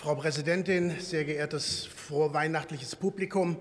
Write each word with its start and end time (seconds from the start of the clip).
Frau 0.00 0.14
Präsidentin, 0.14 0.92
sehr 1.00 1.24
geehrtes 1.24 1.86
vorweihnachtliches 1.86 2.94
Publikum! 2.94 3.56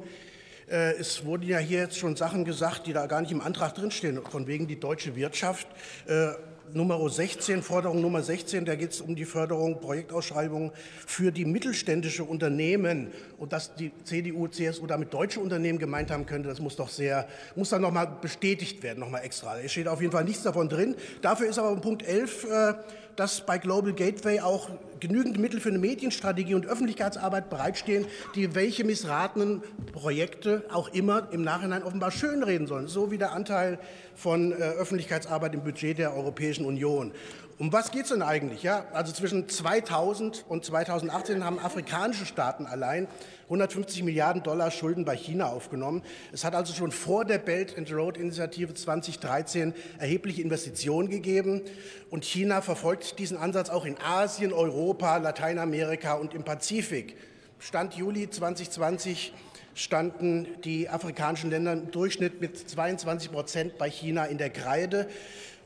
Äh, 0.69 0.91
es 0.99 1.25
wurden 1.25 1.47
ja 1.47 1.57
hier 1.57 1.79
jetzt 1.79 1.97
schon 1.97 2.15
Sachen 2.15 2.45
gesagt, 2.45 2.86
die 2.86 2.93
da 2.93 3.07
gar 3.07 3.21
nicht 3.21 3.31
im 3.31 3.41
Antrag 3.41 3.73
drinstehen, 3.73 4.21
von 4.23 4.46
wegen 4.46 4.68
die 4.68 4.79
deutsche 4.79 5.15
Wirtschaft. 5.15 5.68
Äh, 6.05 6.33
Nummer 6.73 7.10
16, 7.10 7.63
Forderung 7.63 8.01
Nummer 8.01 8.21
16, 8.21 8.65
da 8.65 8.75
geht 8.75 8.91
es 8.91 9.01
um 9.01 9.15
die 9.15 9.25
Förderung 9.25 9.79
Projektausschreibungen 9.79 10.71
für 11.07 11.32
die 11.32 11.46
mittelständische 11.46 12.23
Unternehmen. 12.23 13.11
Und 13.39 13.51
dass 13.51 13.74
die 13.74 13.91
CDU, 14.04 14.47
CSU 14.47 14.85
damit 14.85 15.13
deutsche 15.13 15.39
Unternehmen 15.39 15.79
gemeint 15.79 16.11
haben 16.11 16.27
könnte, 16.27 16.49
das 16.49 16.60
muss 16.60 16.75
doch 16.75 16.89
sehr, 16.89 17.27
muss 17.55 17.69
dann 17.69 17.82
nochmal 17.82 18.19
bestätigt 18.21 18.83
werden, 18.83 18.99
nochmal 18.99 19.24
extra. 19.24 19.60
Es 19.60 19.71
steht 19.71 19.88
auf 19.88 20.01
jeden 20.01 20.11
Fall 20.11 20.25
nichts 20.25 20.43
davon 20.43 20.69
drin. 20.69 20.96
Dafür 21.21 21.47
ist 21.47 21.57
aber 21.57 21.75
Punkt 21.77 22.04
11, 22.04 22.43
äh, 22.43 22.74
dass 23.17 23.41
bei 23.41 23.57
Global 23.57 23.93
Gateway 23.93 24.39
auch 24.39 24.69
genügend 24.99 25.37
Mittel 25.39 25.59
für 25.59 25.69
eine 25.69 25.79
Medienstrategie 25.79 26.53
und 26.53 26.65
Öffentlichkeitsarbeit 26.65 27.49
bereitstehen, 27.49 28.05
die 28.35 28.55
welche 28.55 28.83
missratenen 28.83 29.61
Projekte 29.91 30.63
auch 30.71 30.89
immer 30.89 31.27
im 31.31 31.43
Nachhinein 31.43 31.83
offenbar 31.83 32.11
schönreden 32.11 32.67
sollen, 32.67 32.88
so 32.88 33.11
wie 33.11 33.17
der 33.17 33.33
Anteil 33.33 33.80
von 34.16 34.52
äh, 34.52 34.55
Öffentlichkeitsarbeit 34.55 35.53
im 35.53 35.63
Budget 35.63 35.97
der 35.97 36.15
Europäischen 36.15 36.65
Union. 36.65 37.11
Um 37.59 37.73
was 37.73 37.89
geht 37.89 38.03
es 38.03 38.09
denn 38.09 38.22
eigentlich? 38.22 38.61
Ja, 38.61 38.86
also 38.94 39.11
zwischen 39.11 39.50
2000 39.50 40.45
und 40.47 40.63
2018 40.63 41.44
haben 41.44 41.58
afrikanische 41.58 42.27
Staaten 42.27 42.67
allein 42.67 43.08
150 43.45 44.03
Milliarden 44.03 44.44
Dollar 44.44 44.69
Schulden 44.69 45.05
bei 45.05 45.17
China 45.17 45.47
aufgenommen. 45.47 46.03
Es 46.31 46.44
hat 46.44 46.53
also 46.53 46.75
schon 46.75 46.91
vor 46.91 47.25
der 47.25 47.39
Belt 47.39 47.75
and 47.75 47.91
Road 47.91 48.16
Initiative 48.16 48.75
2013 48.75 49.73
erhebliche 49.97 50.44
Investitionen 50.44 51.09
gegeben. 51.09 51.64
Und 52.11 52.25
China 52.25 52.61
verfolgt 52.61 53.17
diesen 53.17 53.38
Ansatz 53.38 53.71
auch 53.71 53.86
in 53.86 53.97
Asien, 53.99 54.53
Europa, 54.53 55.17
Lateinamerika 55.17 56.14
und 56.14 56.36
im 56.36 56.44
Pazifik. 56.44 57.17
Stand 57.58 57.95
Juli 57.95 58.30
2020 58.30 59.33
standen 59.73 60.47
die 60.64 60.89
afrikanischen 60.89 61.49
Länder 61.49 61.73
im 61.73 61.89
Durchschnitt 61.89 62.39
mit 62.39 62.69
22 62.69 63.31
Prozent 63.31 63.77
bei 63.80 63.89
China 63.89 64.25
in 64.25 64.38
der 64.38 64.52
Kreide. 64.52 65.08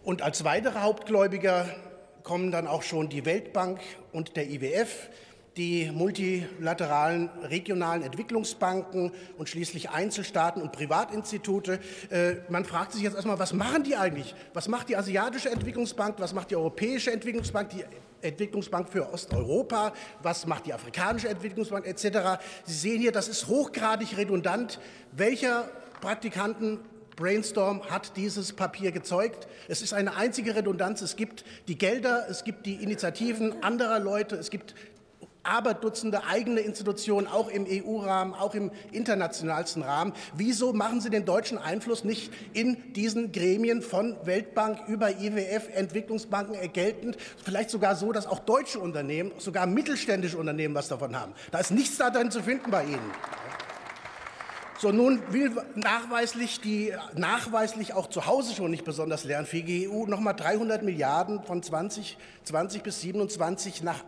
Und 0.03 0.23
als 0.23 0.44
weitere 0.44 0.80
Hauptgläubiger 0.80 1.67
kommen 2.23 2.52
dann 2.52 2.67
auch 2.67 2.81
schon 2.81 3.09
die 3.09 3.25
Weltbank 3.25 3.80
und 4.11 4.35
der 4.35 4.49
IWF, 4.49 5.09
die 5.58 5.91
multilateralen 5.93 7.30
regionalen 7.43 8.02
Entwicklungsbanken 8.02 9.11
und 9.38 9.49
schließlich 9.49 9.89
Einzelstaaten 9.89 10.61
und 10.61 10.71
Privatinstitute. 10.71 11.80
Äh, 12.09 12.35
man 12.49 12.66
fragt 12.66 12.93
sich 12.93 13.03
jetzt 13.03 13.16
erstmal, 13.16 13.38
was 13.38 13.53
machen 13.53 13.83
die 13.83 13.95
eigentlich? 13.95 14.33
Was 14.53 14.67
macht 14.67 14.89
die 14.89 14.95
Asiatische 14.95 15.52
Entwicklungsbank? 15.52 16.15
Was 16.19 16.33
macht 16.33 16.52
die 16.52 16.55
Europäische 16.55 17.11
Entwicklungsbank? 17.11 17.69
Die 17.69 17.83
Entwicklungsbank 18.21 18.89
für 18.89 19.11
Osteuropa, 19.11 19.93
was 20.23 20.47
macht 20.47 20.67
die 20.67 20.73
Afrikanische 20.73 21.27
Entwicklungsbank 21.27 21.86
etc. 21.86 22.41
Sie 22.63 22.73
sehen 22.73 23.02
hier, 23.02 23.11
das 23.11 23.27
ist 23.27 23.47
hochgradig 23.47 24.15
redundant. 24.17 24.80
Welcher 25.11 25.69
Praktikanten 25.99 26.80
Brainstorm 27.22 27.83
hat 27.88 28.17
dieses 28.17 28.52
Papier 28.52 28.91
gezeugt. 28.91 29.47
Es 29.67 29.83
ist 29.83 29.94
eine 29.94 30.16
einzige 30.17 30.55
Redundanz. 30.55 31.02
Es 31.02 31.16
gibt 31.16 31.45
die 31.67 31.77
Gelder, 31.77 32.25
es 32.30 32.44
gibt 32.44 32.66
die 32.66 32.75
Initiativen 32.75 33.61
anderer 33.64 34.00
Leute, 34.00 34.36
es 34.36 34.49
gibt 34.49 34.73
aber 35.43 35.73
Dutzende 35.73 36.23
eigene 36.26 36.61
Institutionen, 36.61 37.27
auch 37.27 37.49
im 37.49 37.65
EU-Rahmen, 37.67 38.33
auch 38.33 38.54
im 38.54 38.71
internationalsten 38.92 39.82
Rahmen. 39.83 40.14
Wieso 40.36 40.73
machen 40.73 41.02
Sie 41.02 41.09
den 41.09 41.26
deutschen 41.26 41.58
Einfluss 41.58 42.04
nicht 42.04 42.32
in 42.54 42.93
diesen 42.93 43.32
Gremien 43.32 43.82
von 43.82 44.17
Weltbank 44.23 44.88
über 44.88 45.11
IWF, 45.20 45.70
Entwicklungsbanken 45.73 46.55
geltend? 46.73 47.17
Vielleicht 47.43 47.70
sogar 47.70 47.95
so, 47.95 48.11
dass 48.11 48.27
auch 48.27 48.39
deutsche 48.39 48.80
Unternehmen, 48.80 49.32
sogar 49.38 49.65
mittelständische 49.65 50.38
Unternehmen 50.38 50.76
was 50.76 50.88
davon 50.88 51.20
haben. 51.20 51.33
Da 51.52 51.59
ist 51.59 51.71
nichts 51.71 51.98
darin 51.98 52.30
zu 52.32 52.42
finden 52.42 52.70
bei 52.70 52.83
Ihnen. 52.83 53.11
So, 54.81 54.92
nun 54.92 55.21
will 55.31 55.52
nachweislich 55.75 56.59
die 56.59 56.92
nachweislich 57.15 57.93
auch 57.93 58.08
zu 58.08 58.25
Hause 58.25 58.55
schon 58.55 58.71
nicht 58.71 58.83
besonders 58.83 59.25
lernfähige 59.25 59.92
EU 59.92 60.08
noch 60.08 60.19
mal 60.19 60.33
300 60.33 60.81
Milliarden 60.81 61.43
von 61.43 61.61
2020 61.61 62.81
bis 62.81 63.02
27 63.02 63.83
nach 63.83 64.03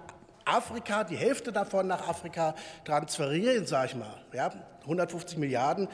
Afrika, 0.45 1.03
die 1.03 1.15
Hälfte 1.15 1.51
davon 1.51 1.85
nach 1.85 2.07
Afrika 2.09 2.55
transferieren, 2.85 3.67
sage 3.67 3.89
ich 3.89 3.95
mal. 3.95 4.17
Ja, 4.33 4.51
150 4.81 5.37
Milliarden. 5.37 5.87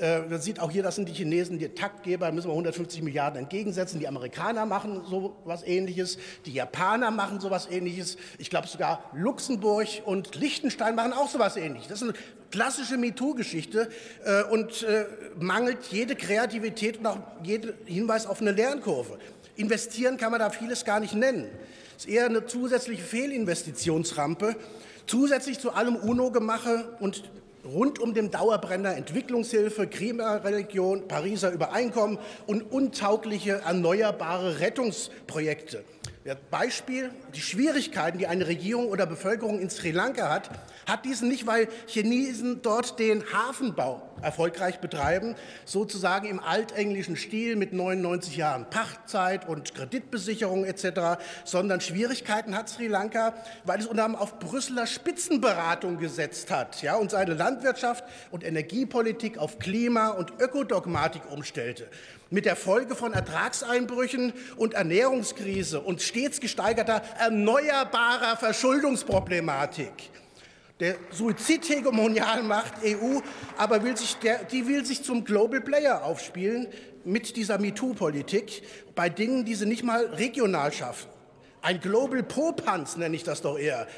Äh, 0.00 0.20
man 0.20 0.40
sieht 0.40 0.58
auch 0.58 0.70
hier, 0.70 0.82
das 0.82 0.96
sind 0.96 1.08
die 1.08 1.12
Chinesen 1.12 1.58
die 1.58 1.68
Taktgeber, 1.68 2.32
müssen 2.32 2.48
wir 2.48 2.52
150 2.52 3.02
Milliarden 3.02 3.38
entgegensetzen. 3.38 4.00
Die 4.00 4.08
Amerikaner 4.08 4.66
machen 4.66 5.02
so 5.08 5.36
was 5.44 5.62
Ähnliches, 5.62 6.18
die 6.46 6.52
Japaner 6.52 7.10
machen 7.10 7.40
so 7.40 7.50
was 7.50 7.70
Ähnliches. 7.70 8.16
Ich 8.38 8.50
glaube 8.50 8.66
sogar 8.68 9.04
Luxemburg 9.12 9.86
und 10.04 10.34
Liechtenstein 10.34 10.94
machen 10.94 11.12
auch 11.12 11.28
so 11.28 11.38
was 11.38 11.56
Ähnliches. 11.56 11.88
Das 11.88 12.02
eine 12.02 12.14
klassische 12.54 12.96
MeToo-Geschichte 12.96 13.88
äh, 14.24 14.44
und 14.44 14.84
äh, 14.84 15.06
mangelt 15.40 15.78
jede 15.90 16.14
Kreativität 16.14 16.98
und 16.98 17.06
auch 17.06 17.18
jeden 17.42 17.74
Hinweis 17.84 18.26
auf 18.26 18.40
eine 18.40 18.52
Lernkurve. 18.52 19.18
Investieren 19.56 20.16
kann 20.18 20.30
man 20.30 20.38
da 20.38 20.50
vieles 20.50 20.84
gar 20.84 21.00
nicht 21.00 21.14
nennen. 21.14 21.50
Es 21.96 22.04
ist 22.04 22.12
eher 22.12 22.26
eine 22.26 22.46
zusätzliche 22.46 23.02
Fehlinvestitionsrampe, 23.02 24.54
zusätzlich 25.06 25.58
zu 25.58 25.72
allem 25.72 25.96
UNO-Gemache 25.96 26.96
und 27.00 27.24
rund 27.64 27.98
um 27.98 28.14
den 28.14 28.30
Dauerbrenner 28.30 28.94
Entwicklungshilfe, 28.96 29.88
Klimareligion, 29.88 31.08
Pariser 31.08 31.50
Übereinkommen 31.50 32.20
und 32.46 32.70
untaugliche 32.70 33.62
erneuerbare 33.64 34.60
Rettungsprojekte. 34.60 35.82
Beispiel, 36.50 37.10
die 37.34 37.42
Schwierigkeiten, 37.42 38.16
die 38.16 38.26
eine 38.26 38.46
Regierung 38.46 38.88
oder 38.88 39.04
Bevölkerung 39.04 39.60
in 39.60 39.68
Sri 39.68 39.90
Lanka 39.90 40.30
hat, 40.30 40.48
hat 40.86 41.04
diesen 41.04 41.28
nicht, 41.28 41.46
weil 41.46 41.68
Chinesen 41.86 42.62
dort 42.62 42.98
den 42.98 43.22
Hafenbau 43.30 44.02
erfolgreich 44.22 44.80
betreiben, 44.80 45.34
sozusagen 45.66 46.26
im 46.26 46.40
altenglischen 46.40 47.16
Stil 47.16 47.56
mit 47.56 47.74
99 47.74 48.38
Jahren 48.38 48.70
Pachtzeit 48.70 49.46
und 49.46 49.74
Kreditbesicherung 49.74 50.64
etc., 50.64 51.22
sondern 51.44 51.82
Schwierigkeiten 51.82 52.56
hat 52.56 52.70
Sri 52.70 52.86
Lanka, 52.86 53.34
weil 53.64 53.80
es 53.80 53.86
unter 53.86 54.06
anderem 54.06 54.22
auf 54.22 54.38
Brüsseler 54.38 54.86
Spitzenberatung 54.86 55.98
gesetzt 55.98 56.50
hat 56.50 56.80
ja, 56.80 56.96
und 56.96 57.10
seine 57.10 57.34
Landwirtschaft 57.34 58.02
und 58.30 58.44
Energiepolitik 58.44 59.36
auf 59.36 59.58
Klima- 59.58 60.08
und 60.08 60.32
Ökodogmatik 60.40 61.30
umstellte 61.30 61.86
mit 62.30 62.46
der 62.46 62.56
Folge 62.56 62.96
von 62.96 63.12
Ertragseinbrüchen 63.12 64.32
und 64.56 64.74
Ernährungskrise 64.74 65.80
und 65.80 66.02
stets 66.14 66.38
gesteigerter 66.38 67.02
erneuerbarer 67.18 68.36
Verschuldungsproblematik. 68.36 69.92
Der 70.78 70.94
Suizidhegemonial 71.10 72.44
macht 72.44 72.74
EU, 72.84 73.18
aber 73.58 73.82
will 73.82 73.96
sich 73.96 74.16
der, 74.18 74.44
die 74.44 74.68
will 74.68 74.84
sich 74.84 75.02
zum 75.02 75.24
Global 75.24 75.60
Player 75.60 76.04
aufspielen 76.04 76.68
mit 77.04 77.34
dieser 77.34 77.58
MeToo-Politik 77.58 78.62
bei 78.94 79.08
Dingen, 79.08 79.44
die 79.44 79.56
sie 79.56 79.66
nicht 79.66 79.82
mal 79.82 80.06
regional 80.06 80.72
schaffen. 80.72 81.08
Ein 81.62 81.80
Global 81.80 82.22
Popanz 82.22 82.96
nenne 82.96 83.16
ich 83.16 83.24
das 83.24 83.42
doch 83.42 83.58
eher. 83.58 83.88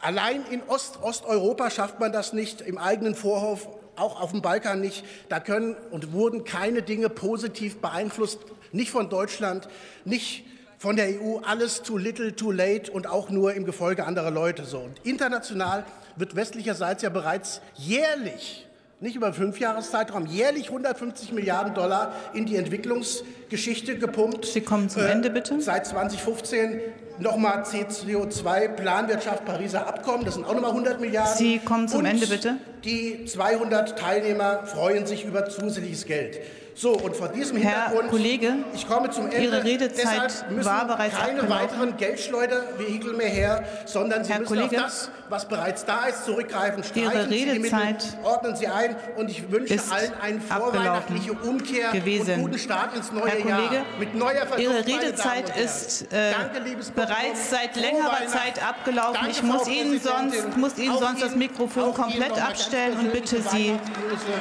Allein 0.00 0.44
in 0.50 0.62
Ost 0.68 1.02
Osteuropa 1.02 1.70
schafft 1.70 2.00
man 2.00 2.12
das 2.12 2.34
nicht, 2.34 2.60
im 2.60 2.76
eigenen 2.76 3.14
Vorhof 3.14 3.66
auch 3.96 4.20
auf 4.20 4.32
dem 4.32 4.42
Balkan 4.42 4.82
nicht. 4.82 5.04
Da 5.30 5.40
können 5.40 5.74
und 5.90 6.12
wurden 6.12 6.44
keine 6.44 6.82
Dinge 6.82 7.08
positiv 7.08 7.78
beeinflusst, 7.78 8.40
nicht 8.72 8.90
von 8.90 9.08
Deutschland, 9.08 9.68
nicht 10.04 10.44
von 10.78 10.96
der 10.96 11.08
EU, 11.08 11.38
alles 11.44 11.82
too 11.82 11.98
little, 11.98 12.34
too 12.34 12.52
late 12.52 12.90
und 12.90 13.08
auch 13.08 13.30
nur 13.30 13.52
im 13.54 13.66
Gefolge 13.66 14.06
anderer 14.06 14.30
Leute 14.30 14.64
so. 14.64 14.78
Und 14.78 15.00
international 15.04 15.84
wird 16.16 16.36
westlicherseits 16.36 17.02
ja 17.02 17.10
bereits 17.10 17.60
jährlich 17.74 18.64
nicht 19.00 19.14
über 19.14 19.32
fünf 19.32 19.60
Jahreszeitraum, 19.60 20.26
jährlich 20.26 20.68
150 20.68 21.32
Milliarden 21.32 21.72
Dollar 21.72 22.12
in 22.34 22.46
die 22.46 22.56
Entwicklungsgeschichte 22.56 23.96
gepumpt. 23.96 24.44
Sie 24.44 24.60
kommen 24.60 24.88
zum 24.88 25.02
Ende, 25.02 25.30
bitte. 25.30 25.54
Äh, 25.54 25.60
seit 25.60 25.86
2015 25.86 26.80
nochmal 27.20 27.62
CO2, 27.62 28.68
Planwirtschaft, 28.68 29.44
Pariser 29.44 29.86
Abkommen, 29.86 30.24
das 30.24 30.34
sind 30.34 30.44
auch 30.44 30.54
nochmal 30.54 30.70
100 30.70 31.00
Milliarden. 31.00 31.36
Sie 31.36 31.60
kommen 31.60 31.86
zum 31.86 32.00
Und 32.00 32.06
Ende, 32.06 32.26
bitte. 32.26 32.56
Die 32.84 33.24
200 33.24 33.96
Teilnehmer 33.96 34.66
freuen 34.66 35.06
sich 35.06 35.24
über 35.24 35.48
zusätzliches 35.48 36.04
Geld. 36.04 36.40
So, 36.78 36.92
und 36.92 37.16
vor 37.16 37.26
diesem 37.26 37.56
Hintergrund, 37.56 38.02
Herr 38.02 38.08
Kollege, 38.08 38.54
ich 38.72 38.86
komme 38.86 39.10
zum 39.10 39.24
Ende. 39.24 39.38
Ihre 39.38 39.64
Redezeit 39.64 40.44
war 40.64 40.86
bereits 40.86 41.16
keine 41.16 41.40
abgelaufen. 41.40 41.50
weiteren 41.50 41.96
Geldschleudervehikel 41.96 43.14
mehr 43.14 43.28
her, 43.28 43.64
sondern 43.84 44.22
Sie 44.22 44.30
Herr 44.30 44.38
müssen 44.38 44.54
Kollege, 44.54 44.76
auf 44.76 44.82
das, 44.84 45.10
was 45.28 45.48
bereits 45.48 45.84
da 45.84 46.04
ist, 46.06 46.24
zurückgreifen. 46.24 46.84
Ihre 46.94 47.10
Streichen 47.10 47.30
Sie 47.30 47.44
die 47.52 47.58
Mittel, 47.58 47.78
Redezeit 47.80 48.18
ordnen 48.22 48.54
Sie 48.54 48.68
ein 48.68 48.94
und 49.16 49.28
ich 49.28 49.50
wünsche 49.50 49.74
ist 49.74 49.92
allen 49.92 50.12
eine 50.22 50.40
vorweihnachtliche 50.40 51.32
Umkehr 51.32 51.90
gewesen. 51.90 52.34
und 52.34 52.42
guten 52.42 52.58
Start 52.58 52.94
ins 52.94 53.10
neue 53.10 53.28
Herr 53.28 53.40
Kollege, 53.40 53.74
Jahr. 53.74 53.84
Mit 53.98 54.14
neuer 54.14 54.46
Ihre 54.58 54.86
Redezeit 54.86 55.56
ist 55.56 56.02
äh, 56.12 56.30
Danke, 56.30 56.60
bereits 56.94 57.50
seit 57.50 57.74
längerer. 57.74 58.18
Zeit 58.28 58.62
abgelaufen. 58.64 59.14
Danke, 59.14 59.30
ich 59.30 59.42
muss 59.42 59.66
Ihnen 59.66 60.00
sonst, 60.00 60.56
muss 60.56 60.78
Ihnen 60.78 60.96
sonst 60.96 61.22
das 61.22 61.34
Mikrofon 61.34 61.92
komplett 61.92 62.40
abstellen 62.40 62.96
und 63.00 63.12
bitte 63.12 63.42
Sie 63.42 63.74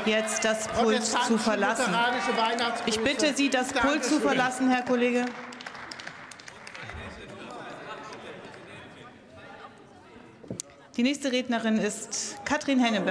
jetzt 0.06 0.46
das 0.46 0.68
Pult 0.68 1.04
zu 1.04 1.38
verlassen. 1.40 1.96
Ich 2.86 3.00
bitte 3.00 3.34
Sie, 3.34 3.50
das 3.50 3.72
Pult 3.72 4.04
zu 4.04 4.20
verlassen, 4.20 4.70
Herr 4.70 4.84
Kollege. 4.84 5.26
Die 10.98 11.04
nächste 11.04 11.32
Rednerin 11.32 11.78
ist 11.78 12.38
Katrin 12.44 12.80
Henneberg. 12.80 13.06